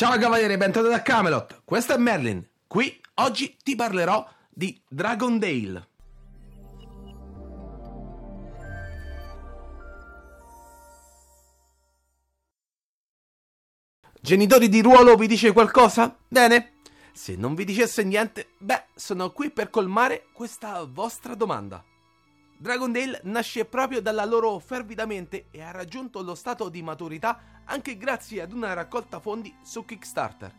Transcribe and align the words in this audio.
Ciao 0.00 0.16
cavaliere, 0.16 0.56
bentornato 0.56 0.94
a 0.94 1.00
Camelot. 1.00 1.60
Questo 1.62 1.92
è 1.92 1.98
Merlin. 1.98 2.42
Qui 2.66 2.98
oggi 3.16 3.58
ti 3.62 3.76
parlerò 3.76 4.26
di 4.48 4.82
Dragondale. 4.88 5.88
Genitori 14.22 14.70
di 14.70 14.80
ruolo 14.80 15.16
vi 15.16 15.26
dice 15.26 15.52
qualcosa? 15.52 16.16
Bene. 16.26 16.76
Se 17.12 17.36
non 17.36 17.54
vi 17.54 17.66
dicesse 17.66 18.02
niente, 18.02 18.52
beh, 18.56 18.84
sono 18.94 19.30
qui 19.32 19.50
per 19.50 19.68
colmare 19.68 20.28
questa 20.32 20.82
vostra 20.84 21.34
domanda. 21.34 21.84
Dragondale 22.60 23.22
nasce 23.24 23.64
proprio 23.64 24.02
dalla 24.02 24.26
loro 24.26 24.58
fervida 24.58 25.06
mente 25.06 25.46
e 25.50 25.62
ha 25.62 25.70
raggiunto 25.70 26.20
lo 26.20 26.34
stato 26.34 26.68
di 26.68 26.82
maturità 26.82 27.62
anche 27.64 27.96
grazie 27.96 28.42
ad 28.42 28.52
una 28.52 28.74
raccolta 28.74 29.18
fondi 29.18 29.56
su 29.62 29.86
Kickstarter. 29.86 30.54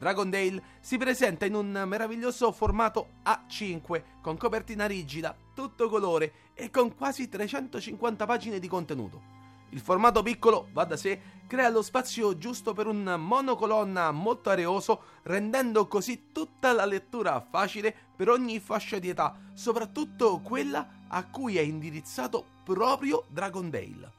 Dragondale 0.00 0.60
si 0.80 0.96
presenta 0.96 1.46
in 1.46 1.54
un 1.54 1.84
meraviglioso 1.86 2.50
formato 2.50 3.10
A5 3.24 4.02
con 4.20 4.36
copertina 4.36 4.86
rigida, 4.86 5.32
tutto 5.54 5.88
colore 5.88 6.32
e 6.54 6.70
con 6.70 6.96
quasi 6.96 7.28
350 7.28 8.26
pagine 8.26 8.58
di 8.58 8.66
contenuto. 8.66 9.22
Il 9.70 9.80
formato 9.80 10.24
piccolo, 10.24 10.70
va 10.72 10.84
da 10.86 10.96
sé, 10.96 11.20
crea 11.46 11.68
lo 11.68 11.82
spazio 11.82 12.36
giusto 12.36 12.72
per 12.72 12.88
un 12.88 13.14
monocolonna 13.16 14.10
molto 14.10 14.50
areoso, 14.50 15.02
rendendo 15.22 15.86
così 15.86 16.32
tutta 16.32 16.72
la 16.72 16.84
lettura 16.84 17.40
facile 17.48 18.07
per 18.18 18.30
ogni 18.30 18.58
fascia 18.58 18.98
di 18.98 19.10
età, 19.10 19.38
soprattutto 19.52 20.40
quella 20.40 21.04
a 21.06 21.24
cui 21.28 21.56
è 21.56 21.60
indirizzato 21.60 22.46
proprio 22.64 23.24
Dragondale. 23.28 24.12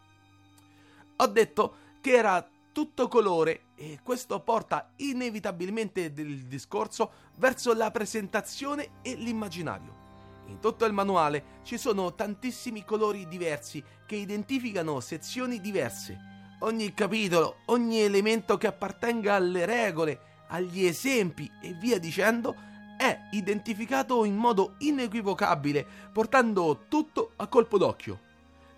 Ho 1.17 1.27
detto 1.27 1.75
che 1.99 2.13
era 2.13 2.47
tutto 2.71 3.09
colore 3.09 3.63
e 3.75 3.99
questo 4.01 4.39
porta 4.39 4.93
inevitabilmente 4.95 6.13
il 6.15 6.45
discorso 6.45 7.11
verso 7.35 7.73
la 7.73 7.91
presentazione 7.91 9.01
e 9.01 9.15
l'immaginario. 9.15 9.97
In 10.45 10.61
tutto 10.61 10.85
il 10.85 10.93
manuale 10.93 11.59
ci 11.63 11.77
sono 11.77 12.15
tantissimi 12.15 12.85
colori 12.85 13.27
diversi 13.27 13.83
che 14.07 14.15
identificano 14.15 15.01
sezioni 15.01 15.59
diverse. 15.59 16.17
Ogni 16.59 16.93
capitolo, 16.93 17.57
ogni 17.65 17.99
elemento 17.99 18.57
che 18.57 18.67
appartenga 18.67 19.35
alle 19.35 19.65
regole, 19.65 20.19
agli 20.47 20.85
esempi 20.85 21.51
e 21.61 21.73
via 21.73 21.99
dicendo 21.99 22.67
è 22.99 23.29
identificato 23.31 24.25
in 24.25 24.35
modo 24.35 24.75
inequivocabile, 24.79 25.87
portando 26.11 26.83
tutto 26.89 27.31
a 27.37 27.47
colpo 27.47 27.77
d'occhio. 27.77 28.19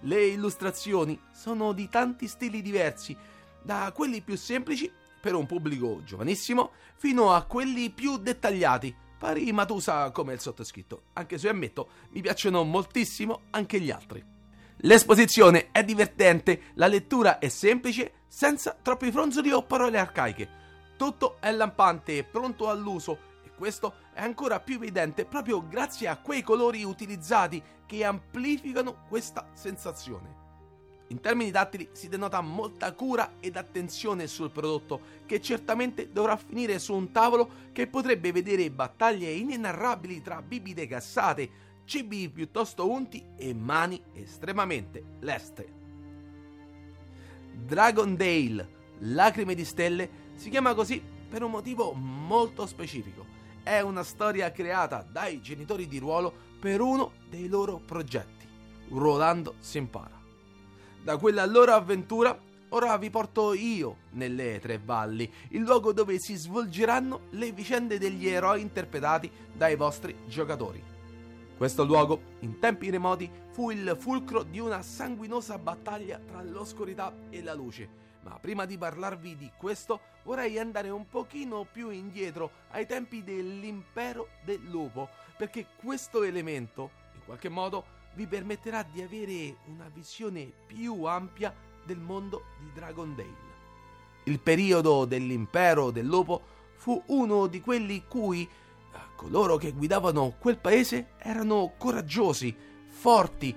Le 0.02 0.28
illustrazioni 0.28 1.20
sono 1.34 1.72
di 1.72 1.90
tanti 1.90 2.28
stili 2.28 2.62
diversi, 2.62 3.18
da 3.64 3.92
quelli 3.96 4.22
più 4.22 4.38
semplici 4.38 4.92
per 5.20 5.34
un 5.34 5.48
pubblico 5.48 6.04
giovanissimo 6.04 6.70
fino 6.98 7.34
a 7.34 7.46
quelli 7.46 7.90
più 7.90 8.18
dettagliati 8.18 8.96
pari 9.18 9.52
matusa 9.52 10.12
come 10.12 10.34
il 10.34 10.40
sottoscritto, 10.40 11.06
anche 11.14 11.40
se 11.40 11.50
ammetto 11.50 11.90
mi 12.12 12.22
piacciono 12.22 12.64
moltissimo 12.64 13.42
anche 13.50 13.80
gli 13.80 13.90
altri. 13.90 14.24
L'esposizione 14.84 15.70
è 15.72 15.84
divertente, 15.84 16.62
la 16.76 16.88
lettura 16.88 17.40
è 17.40 17.48
semplice, 17.48 18.14
senza 18.28 18.78
troppi 18.80 19.12
fronzoli 19.12 19.52
o 19.52 19.64
parole 19.64 19.98
arcaiche. 19.98 20.50
Tutto 20.96 21.38
è 21.40 21.52
lampante 21.52 22.18
e 22.18 22.24
pronto 22.24 22.70
all'uso 22.70 23.30
questo 23.62 23.94
è 24.12 24.24
ancora 24.24 24.60
più 24.60 24.78
evidente 24.78 25.24
proprio 25.24 25.68
grazie 25.68 26.08
a 26.08 26.18
quei 26.18 26.42
colori 26.42 26.84
utilizzati 26.84 27.62
che 27.86 28.04
amplificano 28.04 29.04
questa 29.08 29.52
sensazione. 29.54 30.40
In 31.10 31.20
termini 31.20 31.52
tattili 31.52 31.88
si 31.92 32.10
denota 32.10 32.42
molta 32.42 32.92
cura 32.94 33.34
ed 33.40 33.58
attenzione 33.58 34.26
sul 34.26 34.50
prodotto 34.50 35.02
che 35.28 35.40
certamente 35.40 36.12
dovrà 36.12 36.38
finire 36.38 36.80
su 36.80 36.96
un 36.96 37.12
tavolo 37.12 37.70
che 37.72 37.86
potrebbe 37.86 38.32
vedere 38.32 38.72
battaglie 38.72 39.30
inenarrabili 39.30 40.24
tra 40.24 40.42
bibite 40.42 40.88
gassate, 40.88 41.50
cibi 41.86 42.30
piuttosto 42.30 42.90
unti 42.90 43.24
e 43.36 43.54
mani 43.54 44.02
estremamente 44.14 45.04
leste. 45.20 45.72
Dragondale, 47.54 48.96
Lacrime 49.02 49.54
di 49.54 49.66
Stelle, 49.66 50.10
si 50.34 50.50
chiama 50.50 50.74
così 50.74 51.00
per 51.30 51.44
un 51.44 51.52
motivo 51.52 51.94
molto 51.94 52.66
specifico. 52.66 53.41
È 53.64 53.80
una 53.80 54.02
storia 54.02 54.52
creata 54.52 55.06
dai 55.08 55.40
genitori 55.40 55.88
di 55.88 56.00
ruolo 56.00 56.34
per 56.60 56.82
uno 56.82 57.12
dei 57.30 57.48
loro 57.48 57.78
progetti. 57.78 58.48
Ruolando 58.90 59.56
si 59.60 59.78
impara. 59.78 60.20
Da 61.04 61.18
quella 61.18 61.46
loro 61.46 61.74
avventura, 61.74 62.38
ora 62.70 62.98
vi 62.98 63.12
porto 63.12 63.54
io 63.54 63.98
nelle 64.12 64.60
Tre 64.60 64.80
Valli, 64.84 65.32
il 65.50 65.62
luogo 65.62 65.94
dove 65.94 66.20
si 66.20 66.36
svolgeranno 66.36 67.28
le 67.32 67.52
vicende 67.52 68.00
degli 68.00 68.28
eroi 68.28 68.62
interpretati 68.62 69.32
dai 69.54 69.76
vostri 69.76 70.16
giocatori. 70.26 70.84
Questo 71.56 71.84
luogo, 71.86 72.22
in 72.40 72.58
tempi 72.58 72.90
remoti, 72.90 73.30
fu 73.52 73.70
il 73.70 73.96
fulcro 74.00 74.42
di 74.42 74.60
una 74.60 74.82
sanguinosa 74.82 75.60
battaglia 75.60 76.20
tra 76.26 76.42
l'oscurità 76.42 77.14
e 77.30 77.44
la 77.44 77.54
luce. 77.54 77.88
Ma 78.22 78.38
prima 78.40 78.66
di 78.66 78.78
parlarvi 78.78 79.36
di 79.36 79.52
questo, 79.58 80.00
vorrei 80.24 80.60
andare 80.60 80.90
un 80.90 81.08
pochino 81.08 81.66
più 81.70 81.90
indietro 81.90 82.52
ai 82.70 82.86
tempi 82.86 83.24
dell'impero 83.24 84.30
del 84.44 84.62
lupo, 84.70 85.10
perché 85.38 85.66
questo 85.76 86.24
elemento, 86.24 86.92
in 87.16 87.22
qualche 87.26 87.50
modo, 87.50 88.00
vi 88.14 88.28
permetterà 88.28 88.84
di 88.84 89.02
avere 89.02 89.56
una 89.66 89.90
visione 89.92 90.52
più 90.68 91.06
ampia 91.06 91.54
del 91.84 91.98
mondo 91.98 92.44
di 92.60 92.72
Dragondale. 92.74 93.50
Il 94.26 94.40
periodo 94.40 95.06
dell'impero 95.06 95.90
del 95.90 96.06
lupo 96.06 96.42
fu 96.76 97.02
uno 97.08 97.48
di 97.48 97.60
quelli 97.62 98.06
cui 98.08 98.44
eh, 98.44 98.98
coloro 99.16 99.58
che 99.58 99.72
guidavano 99.72 100.36
quel 100.38 100.58
paese 100.58 101.14
erano 101.18 101.74
coraggiosi, 101.78 102.56
forti, 102.88 103.56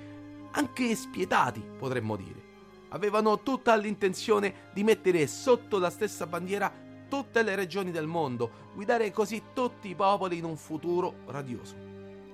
anche 0.52 0.94
spietati, 0.94 1.60
potremmo 1.60 2.16
dire. 2.16 2.53
Avevano 2.94 3.42
tutta 3.42 3.74
l'intenzione 3.74 4.70
di 4.72 4.84
mettere 4.84 5.26
sotto 5.26 5.78
la 5.78 5.90
stessa 5.90 6.28
bandiera 6.28 6.72
tutte 7.08 7.42
le 7.42 7.56
regioni 7.56 7.90
del 7.90 8.06
mondo, 8.06 8.70
guidare 8.72 9.10
così 9.10 9.42
tutti 9.52 9.88
i 9.88 9.96
popoli 9.96 10.38
in 10.38 10.44
un 10.44 10.56
futuro 10.56 11.14
radioso. 11.26 11.74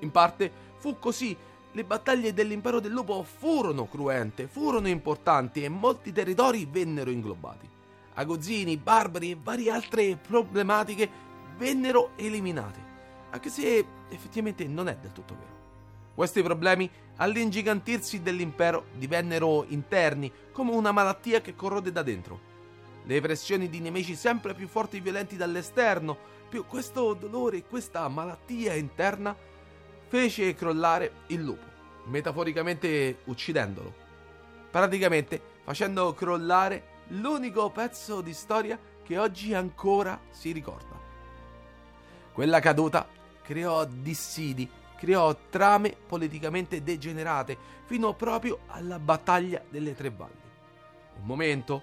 In 0.00 0.10
parte 0.10 0.52
fu 0.76 0.98
così 0.98 1.34
le 1.72 1.84
battaglie 1.84 2.34
dell'impero 2.34 2.78
del 2.78 2.92
lupo 2.92 3.22
furono 3.22 3.88
cruente, 3.88 4.48
furono 4.48 4.88
importanti 4.88 5.64
e 5.64 5.70
molti 5.70 6.12
territori 6.12 6.68
vennero 6.70 7.10
inglobati. 7.10 7.66
Agozzini, 8.14 8.76
barbari 8.76 9.30
e 9.30 9.38
varie 9.42 9.70
altre 9.70 10.16
problematiche 10.16 11.08
vennero 11.56 12.10
eliminate, 12.16 12.78
anche 13.30 13.48
se 13.48 13.82
effettivamente 14.10 14.66
non 14.66 14.88
è 14.88 14.96
del 15.00 15.12
tutto 15.12 15.34
vero. 15.34 15.58
Questi 16.14 16.42
problemi, 16.42 16.90
all'ingigantirsi 17.20 18.22
dell'impero, 18.22 18.86
divennero 18.96 19.64
interni, 19.68 20.32
come 20.52 20.72
una 20.72 20.90
malattia 20.90 21.40
che 21.40 21.54
corrode 21.54 21.92
da 21.92 22.02
dentro. 22.02 22.48
Le 23.04 23.20
pressioni 23.20 23.68
di 23.68 23.80
nemici 23.80 24.14
sempre 24.14 24.54
più 24.54 24.66
forti 24.68 24.98
e 24.98 25.00
violenti 25.00 25.36
dall'esterno, 25.36 26.16
più 26.48 26.64
questo 26.66 27.14
dolore 27.14 27.62
questa 27.64 28.08
malattia 28.08 28.74
interna, 28.74 29.36
fece 30.08 30.54
crollare 30.54 31.12
il 31.28 31.42
lupo, 31.42 31.64
metaforicamente 32.04 33.18
uccidendolo. 33.24 34.08
Praticamente 34.70 35.40
facendo 35.62 36.12
crollare 36.14 36.98
l'unico 37.08 37.70
pezzo 37.70 38.20
di 38.20 38.32
storia 38.32 38.78
che 39.02 39.18
oggi 39.18 39.52
ancora 39.52 40.18
si 40.30 40.52
ricorda. 40.52 40.98
Quella 42.32 42.60
caduta 42.60 43.06
creò 43.42 43.84
dissidi, 43.84 44.68
creò 45.00 45.34
trame 45.48 45.96
politicamente 46.06 46.84
degenerate 46.84 47.56
fino 47.86 48.14
proprio 48.14 48.60
alla 48.66 49.00
battaglia 49.00 49.60
delle 49.68 49.96
tre 49.96 50.10
valli. 50.10 50.38
Un 51.20 51.26
momento, 51.26 51.82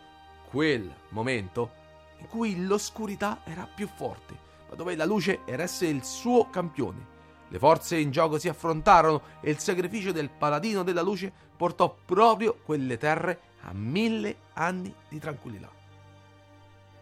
quel 0.50 0.90
momento, 1.10 1.72
in 2.20 2.28
cui 2.28 2.66
l'oscurità 2.66 3.42
era 3.44 3.68
più 3.68 3.90
forte, 3.94 4.38
ma 4.70 4.76
dove 4.76 4.96
la 4.96 5.06
luce 5.06 5.40
eresse 5.46 5.88
il 5.88 6.06
suo 6.06 6.50
campione 6.50 7.16
le 7.50 7.60
forze 7.60 7.98
in 7.98 8.12
gioco 8.12 8.38
si 8.38 8.50
affrontarono 8.50 9.22
e 9.40 9.50
il 9.50 9.60
sacrificio 9.60 10.12
del 10.12 10.30
paladino 10.30 10.84
della 10.84 11.02
luce 11.02 11.32
portò 11.56 11.96
proprio 12.06 12.60
quelle 12.64 12.98
terre 12.98 13.40
a 13.62 13.74
mille 13.74 14.36
anni 14.54 14.94
di 15.08 15.18
tranquillità. 15.18 15.72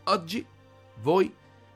Oggi 0.06 0.45
voi 1.01 1.33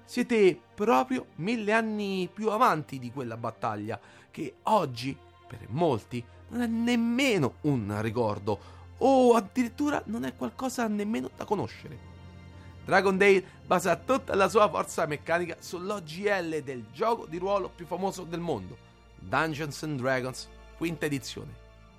siete 0.09 0.59
proprio 0.73 1.27
mille 1.35 1.71
anni 1.71 2.27
più 2.33 2.49
avanti 2.49 2.97
di 2.97 3.11
quella 3.11 3.37
battaglia 3.37 3.99
che 4.31 4.55
oggi, 4.63 5.15
per 5.47 5.67
molti, 5.67 6.25
non 6.47 6.61
è 6.61 6.65
nemmeno 6.65 7.57
un 7.61 7.95
ricordo 8.01 8.59
o 8.97 9.35
addirittura 9.35 10.01
non 10.07 10.25
è 10.25 10.35
qualcosa 10.35 10.87
nemmeno 10.87 11.29
da 11.35 11.45
conoscere. 11.45 12.07
Dragondale 12.83 13.43
basa 13.63 13.95
tutta 13.97 14.33
la 14.33 14.49
sua 14.49 14.67
forza 14.67 15.05
meccanica 15.05 15.57
sull'OGL 15.59 16.63
del 16.63 16.85
gioco 16.91 17.27
di 17.27 17.37
ruolo 17.37 17.69
più 17.69 17.85
famoso 17.85 18.23
del 18.23 18.39
mondo, 18.39 18.77
Dungeons 19.19 19.83
and 19.83 19.99
Dragons, 19.99 20.49
quinta 20.75 21.05
edizione. 21.05 21.53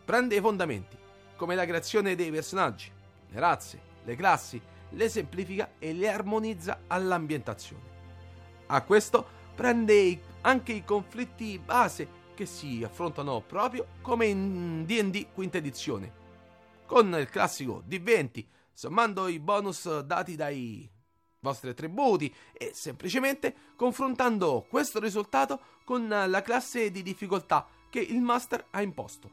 Prende 0.04 0.34
i 0.34 0.40
fondamenti, 0.40 0.96
come 1.36 1.54
la 1.54 1.64
creazione 1.64 2.16
dei 2.16 2.32
personaggi, 2.32 2.90
le 3.28 3.38
razze, 3.38 3.80
le 4.02 4.16
classi 4.16 4.60
le 4.90 5.08
semplifica 5.08 5.72
e 5.78 5.92
le 5.92 6.08
armonizza 6.08 6.80
all'ambientazione. 6.86 7.89
A 8.72 8.82
questo 8.82 9.26
prende 9.56 10.20
anche 10.42 10.72
i 10.72 10.84
conflitti 10.84 11.58
base 11.58 12.18
che 12.34 12.46
si 12.46 12.84
affrontano 12.84 13.40
proprio 13.40 13.88
come 14.00 14.26
in 14.26 14.84
DD 14.86 15.32
quinta 15.32 15.58
edizione, 15.58 16.12
con 16.86 17.12
il 17.18 17.28
classico 17.28 17.82
D20, 17.84 18.46
sommando 18.72 19.26
i 19.26 19.40
bonus 19.40 20.02
dati 20.02 20.36
dai 20.36 20.88
vostri 21.40 21.70
attributi 21.70 22.32
e 22.52 22.70
semplicemente 22.72 23.72
confrontando 23.74 24.64
questo 24.68 25.00
risultato 25.00 25.60
con 25.84 26.06
la 26.06 26.40
classe 26.40 26.92
di 26.92 27.02
difficoltà 27.02 27.66
che 27.90 27.98
il 27.98 28.20
master 28.20 28.68
ha 28.70 28.82
imposto. 28.82 29.32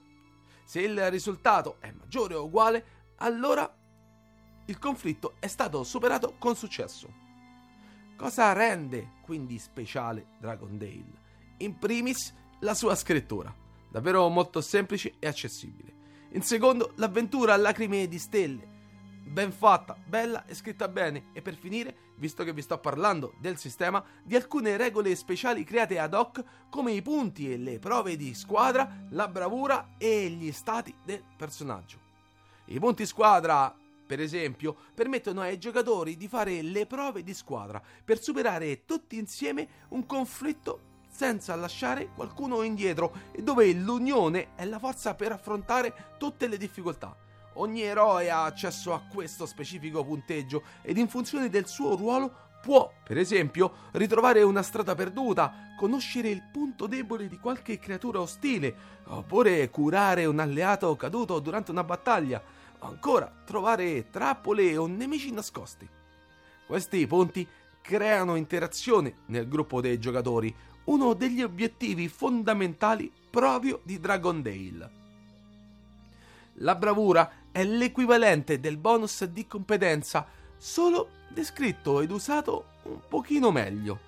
Se 0.66 0.82
il 0.82 1.12
risultato 1.12 1.76
è 1.80 1.92
maggiore 1.92 2.34
o 2.34 2.46
uguale, 2.46 2.86
allora 3.18 3.72
il 4.66 4.80
conflitto 4.80 5.36
è 5.38 5.46
stato 5.46 5.84
superato 5.84 6.38
con 6.40 6.56
successo. 6.56 7.27
Cosa 8.18 8.52
rende 8.52 9.12
quindi 9.22 9.60
speciale 9.60 10.30
Dragon 10.40 10.76
Dale? 10.76 11.26
In 11.58 11.78
primis 11.78 12.34
la 12.62 12.74
sua 12.74 12.96
scrittura, 12.96 13.54
davvero 13.92 14.28
molto 14.28 14.60
semplice 14.60 15.14
e 15.20 15.28
accessibile. 15.28 15.94
In 16.32 16.42
secondo, 16.42 16.94
l'avventura 16.96 17.54
a 17.54 17.58
lacrime 17.58 18.08
di 18.08 18.18
stelle, 18.18 18.68
ben 19.22 19.52
fatta, 19.52 19.96
bella 20.04 20.46
e 20.48 20.56
scritta 20.56 20.88
bene. 20.88 21.26
E 21.32 21.44
per 21.44 21.54
finire, 21.54 21.96
visto 22.16 22.44
che 22.44 22.54
vi 22.54 22.64
sto 22.64 22.80
parlando 22.80 23.36
del 23.40 23.58
sistema, 23.58 24.04
di 24.24 24.36
alcune 24.36 24.78
regole 24.78 25.16
speciali 25.16 25.64
create 25.64 26.00
ad 26.00 26.16
hoc 26.16 26.44
come 26.72 26.94
i 26.94 27.04
punti 27.04 27.54
e 27.54 27.58
le 27.58 27.78
prove 27.78 28.16
di 28.16 28.34
squadra, 28.34 29.06
la 29.12 29.28
bravura 29.28 29.90
e 30.00 30.28
gli 30.30 30.52
stati 30.52 30.92
del 31.06 31.24
personaggio. 31.38 32.00
I 32.66 32.80
punti 32.80 33.06
squadra 33.06 33.74
per 34.08 34.20
esempio, 34.20 34.76
permettono 34.94 35.42
ai 35.42 35.60
giocatori 35.60 36.18
di 36.18 36.28
fare 36.28 36.62
le 36.64 36.88
prove 36.88 37.22
di 37.22 37.34
squadra 37.34 37.80
per 38.04 38.20
superare 38.22 38.86
tutti 38.86 39.18
insieme 39.20 39.68
un 39.90 40.06
conflitto 40.06 40.86
senza 41.10 41.54
lasciare 41.56 42.10
qualcuno 42.16 42.64
indietro 42.64 43.14
e 43.32 43.44
dove 43.44 43.72
l'unione 43.74 44.56
è 44.56 44.66
la 44.66 44.80
forza 44.80 45.14
per 45.14 45.32
affrontare 45.32 46.16
tutte 46.18 46.48
le 46.48 46.58
difficoltà. 46.58 47.16
Ogni 47.56 47.82
eroe 47.82 48.30
ha 48.30 48.46
accesso 48.46 48.94
a 48.94 49.02
questo 49.12 49.46
specifico 49.46 50.04
punteggio 50.04 50.64
ed 50.82 50.98
in 50.98 51.08
funzione 51.08 51.50
del 51.50 51.68
suo 51.68 51.96
ruolo 51.96 52.46
può, 52.62 52.92
per 53.04 53.18
esempio, 53.18 53.72
ritrovare 53.94 54.44
una 54.44 54.62
strada 54.62 54.94
perduta, 54.94 55.74
conoscere 55.78 56.30
il 56.30 56.44
punto 56.52 56.86
debole 56.86 57.28
di 57.28 57.40
qualche 57.40 57.80
creatura 57.80 58.20
ostile, 58.20 58.76
oppure 59.06 59.70
curare 59.70 60.26
un 60.26 60.40
alleato 60.40 60.96
caduto 60.96 61.40
durante 61.40 61.72
una 61.72 61.84
battaglia, 61.84 62.42
o 62.80 62.88
ancora 62.88 63.32
trovare 63.46 64.10
trappole 64.10 64.78
o 64.78 64.88
nemici 64.88 65.32
nascosti. 65.32 65.88
Questi 66.66 67.08
punti 67.08 67.48
creano 67.82 68.36
interazione 68.36 69.20
nel 69.28 69.48
gruppo 69.48 69.80
dei 69.80 70.00
giocatori, 70.00 70.54
uno 70.86 71.14
degli 71.14 71.42
obiettivi 71.42 72.08
fondamentali 72.08 73.12
proprio 73.30 73.80
di 73.84 74.00
Dragon 74.00 74.42
Dale. 74.42 74.92
La 76.56 76.76
bravura 76.76 77.32
è 77.52 77.64
l'equivalente 77.64 78.60
del 78.60 78.78
bonus 78.78 79.24
di 79.26 79.48
competenza, 79.48 80.26
solo 80.58 81.10
descritto 81.30 82.02
ed 82.02 82.12
usato 82.12 82.66
un 82.84 83.00
pochino 83.08 83.52
meglio, 83.52 84.00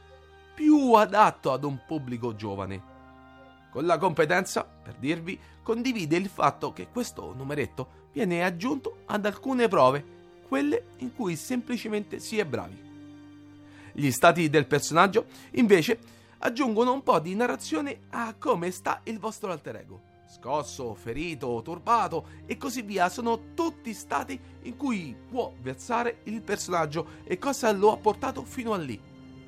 più 0.53 0.93
adatto 0.93 1.51
ad 1.51 1.63
un 1.63 1.79
pubblico 1.85 2.35
giovane. 2.35 2.97
Con 3.71 3.85
la 3.85 3.97
competenza, 3.97 4.63
per 4.63 4.95
dirvi, 4.95 5.39
condivide 5.61 6.17
il 6.17 6.27
fatto 6.27 6.73
che 6.73 6.87
questo 6.91 7.33
numeretto 7.33 7.98
viene 8.11 8.43
aggiunto 8.43 9.03
ad 9.05 9.25
alcune 9.25 9.67
prove, 9.67 10.17
quelle 10.47 10.85
in 10.97 11.13
cui 11.13 11.35
semplicemente 11.35 12.19
si 12.19 12.37
è 12.39 12.45
bravi. 12.45 12.87
Gli 13.93 14.11
stati 14.11 14.49
del 14.49 14.65
personaggio, 14.65 15.25
invece, 15.51 15.99
aggiungono 16.39 16.93
un 16.93 17.03
po' 17.03 17.19
di 17.19 17.35
narrazione 17.35 18.01
a 18.09 18.33
come 18.37 18.71
sta 18.71 19.01
il 19.03 19.19
vostro 19.19 19.51
alter 19.51 19.75
ego. 19.75 20.01
Scosso, 20.29 20.93
ferito, 20.93 21.59
turbato 21.63 22.27
e 22.45 22.55
così 22.55 22.83
via 22.83 23.09
sono 23.09 23.53
tutti 23.55 23.93
stati 23.93 24.39
in 24.63 24.77
cui 24.77 25.15
può 25.27 25.51
versare 25.59 26.19
il 26.25 26.41
personaggio 26.41 27.07
e 27.23 27.39
cosa 27.39 27.71
lo 27.71 27.91
ha 27.91 27.97
portato 27.97 28.43
fino 28.43 28.73
a 28.73 28.77
lì. 28.77 28.99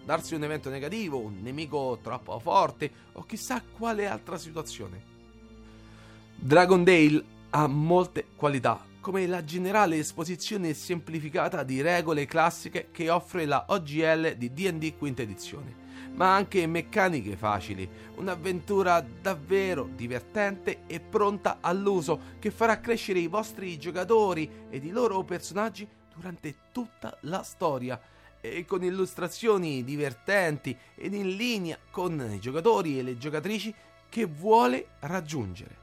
Darsi 0.04 0.34
un 0.34 0.44
evento 0.44 0.70
negativo, 0.70 1.20
un 1.20 1.40
nemico 1.42 2.00
troppo 2.02 2.40
forte 2.40 2.92
o 3.14 3.24
chissà 3.24 3.62
quale 3.62 4.08
altra 4.08 4.38
situazione. 4.38 5.10
Dragon 6.36 6.84
Dale 6.84 7.24
ha 7.52 7.68
molte 7.68 8.28
qualità, 8.36 8.86
come 9.02 9.28
la 9.28 9.44
generale 9.44 9.98
esposizione 9.98 10.74
semplificata 10.74 11.64
di 11.64 11.82
regole 11.82 12.26
classiche 12.26 12.90
che 12.92 13.10
offre 13.10 13.46
la 13.46 13.66
OGL 13.68 14.36
di 14.36 14.54
DD 14.54 14.98
quinta 14.98 15.22
edizione 15.22 15.82
ma 16.14 16.36
anche 16.36 16.68
meccaniche 16.68 17.38
facili, 17.38 17.90
un'avventura 18.16 19.00
davvero 19.00 19.90
divertente 19.96 20.82
e 20.86 21.00
pronta 21.00 21.60
all'uso 21.62 22.20
che 22.40 22.52
farà 22.52 22.80
crescere 22.80 23.20
i 23.20 23.28
vostri 23.28 23.78
giocatori 23.78 24.68
ed 24.70 24.84
i 24.84 24.90
loro 24.90 25.24
personaggi 25.24 25.88
durante 26.14 26.56
tutta 26.72 27.18
la 27.22 27.44
storia 27.44 28.00
e 28.42 28.66
con 28.66 28.84
illustrazioni 28.84 29.84
divertenti 29.84 30.76
ed 30.96 31.14
in 31.14 31.36
linea 31.36 31.78
con 31.90 32.30
i 32.30 32.40
giocatori 32.40 33.00
e 33.00 33.04
le 33.04 33.18
giocatrici 33.18 33.74
che 34.10 34.26
vuole 34.26 34.88
raggiungere. 35.00 35.81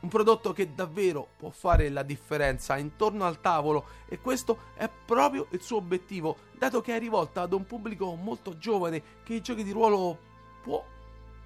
Un 0.00 0.08
prodotto 0.08 0.52
che 0.52 0.74
davvero 0.74 1.28
può 1.36 1.50
fare 1.50 1.90
la 1.90 2.02
differenza 2.02 2.78
intorno 2.78 3.24
al 3.26 3.40
tavolo 3.40 3.84
e 4.08 4.18
questo 4.18 4.58
è 4.74 4.88
proprio 4.88 5.46
il 5.50 5.60
suo 5.60 5.76
obiettivo, 5.76 6.36
dato 6.56 6.80
che 6.80 6.96
è 6.96 6.98
rivolta 6.98 7.42
ad 7.42 7.52
un 7.52 7.66
pubblico 7.66 8.14
molto 8.14 8.56
giovane 8.56 9.02
che 9.22 9.34
i 9.34 9.42
giochi 9.42 9.62
di 9.62 9.72
ruolo 9.72 10.18
può 10.62 10.82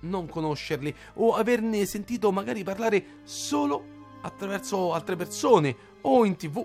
non 0.00 0.28
conoscerli 0.28 0.94
o 1.14 1.34
averne 1.34 1.84
sentito 1.84 2.30
magari 2.30 2.62
parlare 2.62 3.20
solo 3.24 3.92
attraverso 4.20 4.92
altre 4.92 5.16
persone 5.16 5.76
o 6.02 6.24
in 6.24 6.36
tv. 6.36 6.64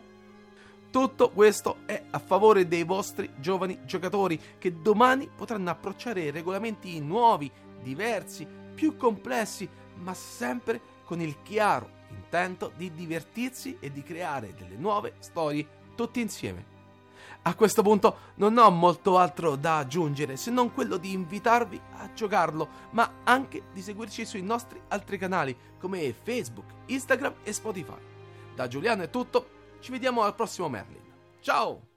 Tutto 0.91 1.30
questo 1.30 1.77
è 1.86 2.03
a 2.09 2.19
favore 2.19 2.68
dei 2.68 2.83
vostri 2.83 3.31
giovani 3.38 3.80
giocatori 3.86 4.39
che 4.57 4.81
domani 4.81 5.30
potranno 5.36 5.69
approcciare 5.69 6.31
regolamenti 6.31 7.00
nuovi, 7.00 7.51
diversi, 7.81 8.47
più 8.74 8.95
complessi, 8.95 9.69
ma 9.95 10.13
sempre 10.13 10.97
con 11.10 11.22
il 11.22 11.42
chiaro 11.42 11.98
intento 12.10 12.72
di 12.76 12.94
divertirsi 12.94 13.78
e 13.80 13.92
di 13.92 14.04
creare 14.04 14.54
delle 14.54 14.76
nuove 14.76 15.16
storie 15.18 15.68
tutti 15.96 16.22
insieme. 16.22 16.78
A 17.42 17.56
questo 17.56 17.82
punto 17.82 18.34
non 18.36 18.56
ho 18.60 18.70
molto 18.70 19.18
altro 19.18 19.56
da 19.56 19.78
aggiungere 19.78 20.38
se 20.38 20.52
non 20.52 20.72
quello 20.72 20.98
di 20.98 21.12
invitarvi 21.12 21.82
a 21.94 22.13
giocarlo, 22.13 22.70
ma 22.92 23.22
anche 23.24 23.63
di 23.74 23.82
seguirci 23.82 24.24
sui 24.24 24.44
nostri 24.44 24.80
altri 24.89 25.18
canali 25.18 25.58
come 25.80 26.13
Facebook, 26.13 26.72
Instagram 26.86 27.38
e 27.42 27.54
Spotify. 27.54 27.98
Da 28.54 28.68
Giuliano 28.68 29.01
è 29.01 29.10
tutto, 29.10 29.50
ci 29.80 29.89
vediamo 29.89 30.22
al 30.22 30.36
prossimo 30.36 30.70
Merlin. 30.70 31.01
Ciao! 31.39 31.88